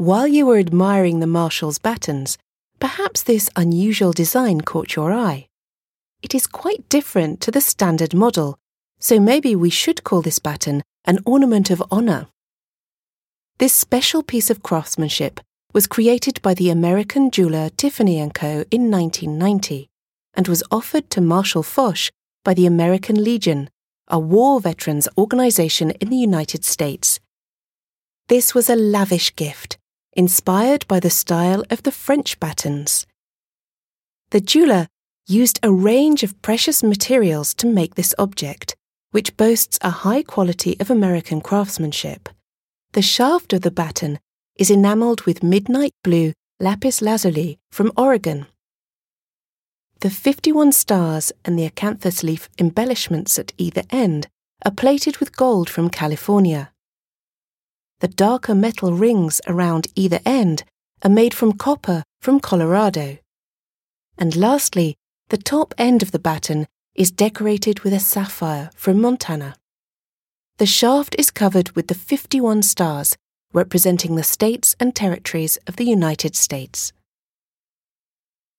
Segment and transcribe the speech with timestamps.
[0.00, 2.38] While you were admiring the Marshal's batons,
[2.78, 5.46] perhaps this unusual design caught your eye.
[6.22, 8.56] It is quite different to the standard model,
[8.98, 12.28] so maybe we should call this baton an ornament of honour.
[13.58, 15.38] This special piece of craftsmanship
[15.74, 18.64] was created by the American jeweller Tiffany & Co.
[18.70, 19.86] in 1990
[20.32, 22.10] and was offered to Marshal Foch
[22.42, 23.68] by the American Legion,
[24.08, 27.20] a war veterans organization in the United States.
[28.28, 29.69] This was a lavish gift,
[30.14, 33.06] inspired by the style of the French batons.
[34.30, 34.88] The jeweller
[35.26, 38.76] used a range of precious materials to make this object,
[39.12, 42.28] which boasts a high quality of American craftsmanship.
[42.92, 44.18] The shaft of the baton
[44.56, 48.46] is enameled with midnight blue lapis lazuli from Oregon.
[50.00, 54.28] The 51 stars and the acanthus leaf embellishments at either end
[54.64, 56.72] are plated with gold from California.
[58.00, 60.64] The darker metal rings around either end
[61.02, 63.18] are made from copper from Colorado.
[64.16, 64.96] And lastly,
[65.28, 69.54] the top end of the baton is decorated with a sapphire from Montana.
[70.56, 73.16] The shaft is covered with the 51 stars
[73.52, 76.92] representing the states and territories of the United States.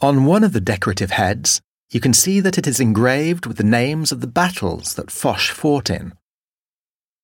[0.00, 3.64] On one of the decorative heads, you can see that it is engraved with the
[3.64, 6.12] names of the battles that Foch fought in.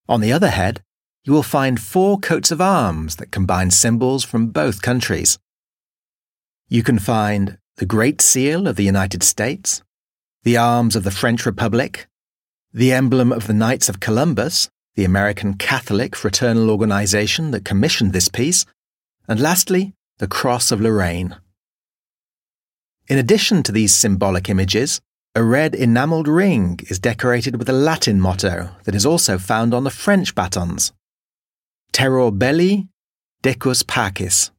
[0.08, 0.82] On the other head,
[1.28, 5.38] you will find four coats of arms that combine symbols from both countries.
[6.70, 9.82] You can find the Great Seal of the United States,
[10.44, 12.06] the arms of the French Republic,
[12.72, 18.30] the emblem of the Knights of Columbus, the American Catholic fraternal organization that commissioned this
[18.30, 18.64] piece,
[19.28, 21.36] and lastly, the Cross of Lorraine.
[23.06, 25.02] In addition to these symbolic images,
[25.34, 29.84] a red enamelled ring is decorated with a Latin motto that is also found on
[29.84, 30.90] the French batons.
[31.92, 32.88] Terror belli,
[33.42, 34.50] decus pacis,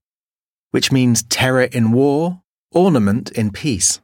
[0.71, 2.41] which means terror in war,
[2.71, 3.99] ornament in peace.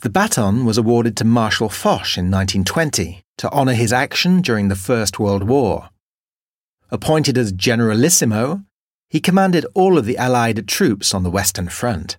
[0.00, 4.76] The baton was awarded to Marshal Foch in 1920 to honour his action during the
[4.76, 5.90] First World War.
[6.90, 8.64] Appointed as Generalissimo,
[9.08, 12.16] he commanded all of the Allied troops on the Western Front.